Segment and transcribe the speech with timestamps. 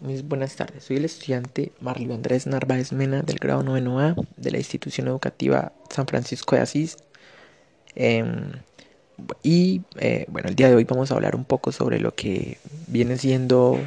[0.00, 4.58] Muy buenas tardes, soy el estudiante Marlio Andrés Narváez Mena del grado 9A de la
[4.58, 6.98] institución educativa San Francisco de Asís.
[7.96, 8.52] Em,
[9.42, 12.58] y eh, bueno, el día de hoy vamos a hablar un poco sobre lo que
[12.86, 13.80] viene siendo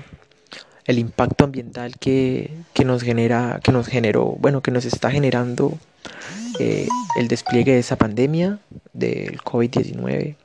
[0.86, 2.52] el impacto ambiental que,
[2.84, 5.77] nos genera, que nos generó, bueno, que nos está generando
[6.59, 8.59] eh, el despliegue de esa pandemia
[8.91, 10.36] del COVID-19.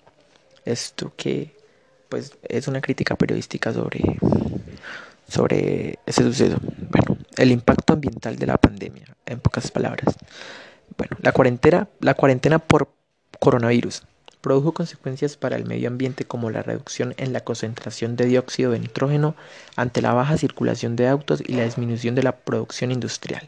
[0.65, 1.51] Esto que
[2.09, 4.01] pues es una crítica periodística sobre
[5.31, 6.59] sobre ese suceso.
[6.91, 10.17] Bueno, el impacto ambiental de la pandemia, en pocas palabras.
[10.97, 12.93] Bueno, la cuarentena, la cuarentena por
[13.39, 14.03] coronavirus
[14.41, 18.79] produjo consecuencias para el medio ambiente como la reducción en la concentración de dióxido de
[18.79, 19.35] nitrógeno
[19.77, 23.47] ante la baja circulación de autos y la disminución de la producción industrial.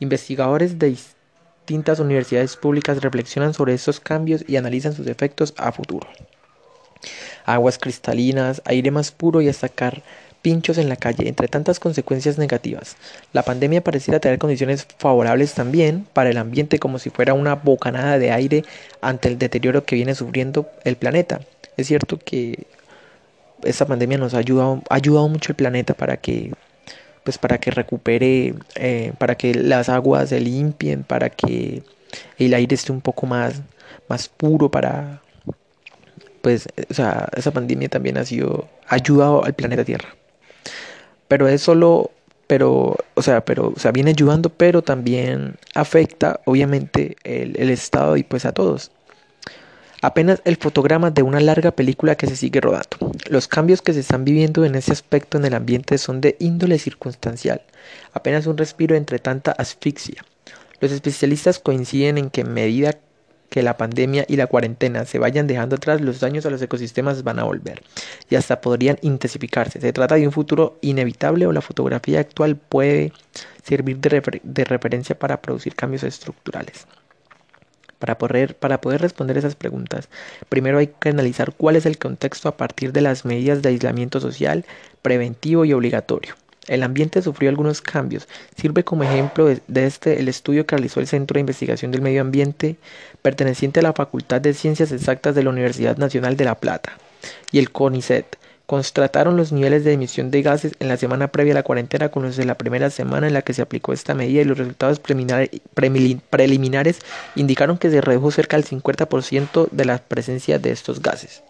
[0.00, 0.96] Investigadores de
[1.66, 6.08] distintas universidades públicas reflexionan sobre estos cambios y analizan sus efectos a futuro.
[7.44, 9.68] Aguas cristalinas, aire más puro y hasta
[10.44, 12.98] pinchos en la calle, entre tantas consecuencias negativas.
[13.32, 18.18] La pandemia pareciera tener condiciones favorables también para el ambiente como si fuera una bocanada
[18.18, 18.62] de aire
[19.00, 21.40] ante el deterioro que viene sufriendo el planeta.
[21.78, 22.66] Es cierto que
[23.62, 26.52] esta pandemia nos ha ayudado, ha ayudado mucho el planeta para que
[27.24, 31.82] pues para que recupere, eh, para que las aguas se limpien, para que
[32.38, 33.62] el aire esté un poco más,
[34.10, 35.22] más puro, para
[36.42, 40.14] pues, o sea, esa pandemia también ha sido, ha ayudado al planeta Tierra
[41.28, 42.10] pero es solo,
[42.46, 48.16] pero, o sea, pero, o sea, viene ayudando, pero también afecta, obviamente, el, el estado
[48.16, 48.90] y pues a todos.
[50.02, 53.12] Apenas el fotograma de una larga película que se sigue rodando.
[53.30, 56.78] Los cambios que se están viviendo en ese aspecto en el ambiente son de índole
[56.78, 57.62] circunstancial,
[58.12, 60.22] apenas un respiro entre tanta asfixia.
[60.80, 62.98] Los especialistas coinciden en que medida
[63.54, 67.22] que la pandemia y la cuarentena se vayan dejando atrás, los daños a los ecosistemas
[67.22, 67.84] van a volver
[68.28, 69.80] y hasta podrían intensificarse.
[69.80, 73.12] Se trata de un futuro inevitable o la fotografía actual puede
[73.62, 76.88] servir de, referencia para producir cambios estructurales.
[78.00, 80.08] Para poder, para poder responder esas preguntas,
[80.48, 84.18] primero hay que analizar cuál es el contexto a partir de las medidas de aislamiento
[84.18, 84.64] social,
[85.00, 86.34] preventivo y obligatorio.
[86.66, 88.28] El ambiente sufrió algunos cambios.
[88.56, 92.20] Sirve como ejemplo de este el estudio que realizó el Centro de Investigación del Medio
[92.20, 92.76] Ambiente,
[93.22, 96.98] perteneciente a la Facultad de Ciencias Exactas de la Universidad Nacional de La Plata,
[97.52, 98.38] y el CONICET.
[98.66, 102.22] Constataron los niveles de emisión de gases en la semana previa a la cuarentena con
[102.22, 105.00] los de la primera semana en la que se aplicó esta medida y los resultados
[105.00, 106.98] preliminares
[107.34, 111.42] indicaron que se redujo cerca del 50% de la presencia de estos gases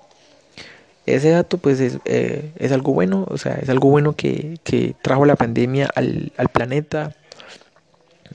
[1.06, 4.94] ese dato pues es, eh, es, algo bueno, o sea, es algo bueno que, que
[5.02, 7.14] trajo la pandemia al, al, planeta.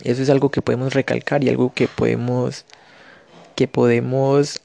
[0.03, 2.66] Eso es algo que podemos recalcar y algo que podemos,
[3.56, 4.62] que podemos,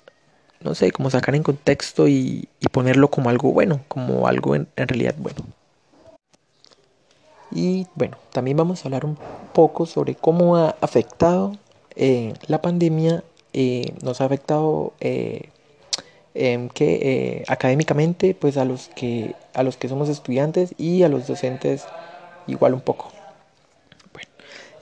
[0.61, 4.69] no sé, como sacar en contexto y, y ponerlo como algo bueno, como algo en,
[4.77, 5.45] en, realidad bueno.
[7.51, 9.17] Y bueno, también vamos a hablar un
[9.53, 11.53] poco sobre cómo ha afectado
[11.97, 13.23] eh, la pandemia,
[13.53, 15.51] eh, nos ha afectado eh,
[16.37, 16.99] Em, que
[17.41, 21.85] eh, académicamente pues a los que a los que somos estudiantes y a los docentes
[22.49, 23.13] igual un poco
[24.13, 24.29] bueno,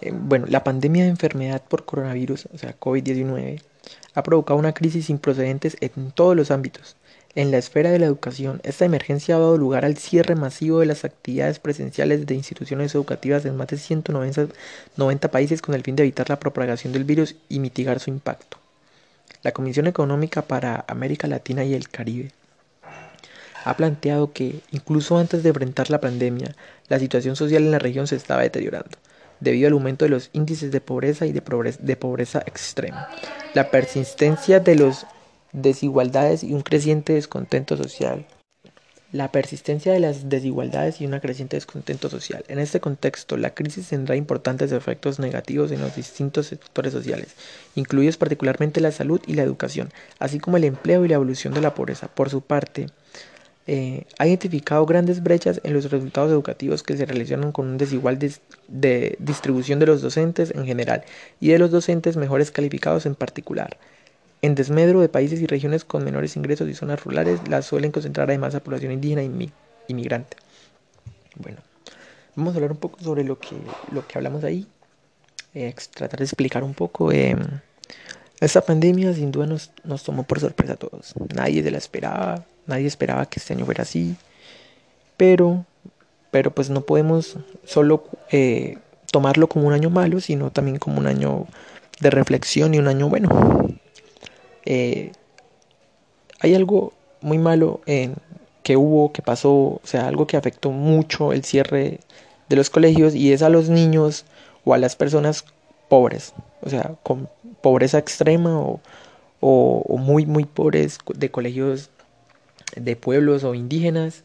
[0.01, 3.61] em, bueno la pandemia de enfermedad por coronavirus o sea COVID-19
[4.15, 6.97] ha provocado una crisis sin precedentes en todos los ámbitos
[7.35, 10.87] en la esfera de la educación, esta emergencia ha dado lugar al cierre masivo de
[10.87, 16.03] las actividades presenciales de instituciones educativas en más de 190 países con el fin de
[16.03, 18.62] evitar la propagación del virus y mitigar su impacto.
[19.43, 22.31] La Comisión Económica para América Latina y el Caribe
[23.65, 26.55] ha planteado que, incluso antes de enfrentar la pandemia,
[26.89, 28.99] la situación social en la región se estaba deteriorando,
[29.41, 31.43] debido al aumento de los índices de pobreza y de
[31.97, 33.09] pobreza, extrema,
[33.55, 35.07] la persistencia de las
[35.53, 38.27] desigualdades y un creciente descontento social
[39.13, 42.45] la persistencia de las desigualdades y una creciente descontento social.
[42.49, 47.29] En este contexto, la crisis tendrá importantes efectos negativos en los distintos sectores sociales,
[47.75, 51.61] incluidos particularmente la salud y la educación, así como el empleo y la evolución de
[51.61, 52.09] la pobreza.
[52.09, 52.87] Por su parte,
[53.67, 58.19] eh, ha identificado grandes brechas en los resultados educativos que se relacionan con un desigual
[58.19, 61.05] de distribución de los docentes en general
[61.39, 63.77] y de los docentes mejores calificados en particular.
[64.43, 68.29] En desmedro de países y regiones con menores ingresos y zonas rurales, las suelen concentrar
[68.29, 69.53] además a población indígena y
[69.87, 70.37] inmigrante.
[71.37, 71.59] Bueno,
[72.35, 73.57] vamos a hablar un poco sobre lo que,
[73.93, 74.67] lo que hablamos ahí.
[75.55, 77.13] Eh, tratar de explicar un poco.
[77.13, 77.37] Eh,
[78.41, 81.15] esta pandemia sin duda nos, nos tomó por sorpresa a todos.
[81.33, 84.17] Nadie se la esperaba, nadie esperaba que este año fuera así.
[85.17, 85.65] Pero,
[86.33, 88.79] pero pues no podemos solo eh,
[89.13, 91.47] tomarlo como un año malo, sino también como un año
[92.01, 93.72] de reflexión y un año bueno.
[94.65, 95.13] Eh,
[96.41, 98.15] hay algo muy malo en,
[98.63, 102.01] que hubo, que pasó, o sea, algo que afectó mucho el cierre
[102.49, 104.25] de los colegios y es a los niños
[104.65, 105.45] o a las personas
[105.89, 106.33] pobres,
[106.63, 107.29] o sea, con
[107.61, 108.81] pobreza extrema o,
[109.41, 111.91] o, muy, muy pobres de colegios
[112.77, 114.25] de pueblos o indígenas.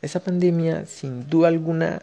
[0.00, 2.02] Esa pandemia, sin duda alguna,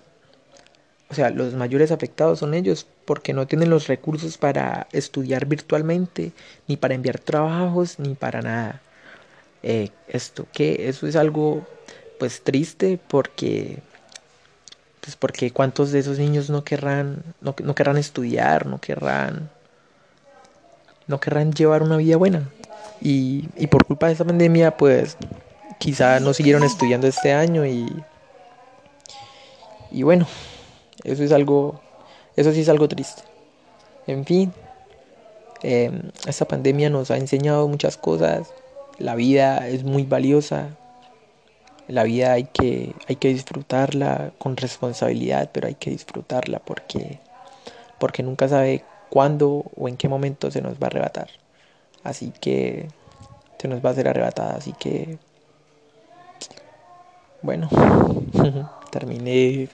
[1.10, 6.32] o sea, los mayores afectados son ellos porque no tienen los recursos para estudiar virtualmente,
[6.68, 8.82] ni para enviar trabajos, ni para nada.
[9.68, 11.66] Eh, esto que eso es algo
[12.20, 13.80] pues triste porque
[15.02, 19.50] pues porque cuántos de esos niños no querrán no, querrán estudiar no querrán
[21.08, 22.48] no querrán llevar una vida buena
[23.02, 25.18] y, y por culpa de esa pandemia pues
[25.80, 27.88] quizá no siguieron estudiando este año y
[29.90, 30.28] y bueno
[31.04, 31.80] eso es algo
[32.36, 33.24] eso sí es algo triste
[34.08, 34.54] en fin
[35.64, 35.92] eh,
[36.28, 38.54] esta pandemia nos ha enseñado muchas cosas
[38.98, 40.70] la vida es muy valiosa.
[41.88, 47.20] La vida hay que, hay que disfrutarla con responsabilidad, pero hay que disfrutarla porque,
[48.00, 51.30] porque nunca sabe cuándo o en qué momento se nos va a arrebatar.
[52.04, 52.88] Así que
[53.60, 54.56] se nos va a ser arrebatada.
[54.56, 55.18] Así que,
[57.42, 57.70] bueno,
[58.92, 59.70] terminé